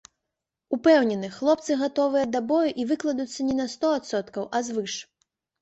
Упэўнены, 0.77 1.27
хлопцы 1.35 1.77
гатовыя 1.83 2.25
да 2.37 2.43
бою 2.53 2.69
і 2.85 2.89
выкладуцца 2.93 3.39
не 3.51 3.55
на 3.61 3.69
сто 3.75 3.93
адсоткаў, 3.99 4.43
а 4.55 4.67
звыш. 4.73 4.93